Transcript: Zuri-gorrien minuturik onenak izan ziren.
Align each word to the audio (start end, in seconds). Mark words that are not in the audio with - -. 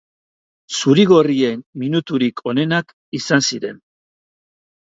Zuri-gorrien 0.77 1.61
minuturik 1.83 2.43
onenak 2.53 2.97
izan 3.21 3.47
ziren. 3.51 3.79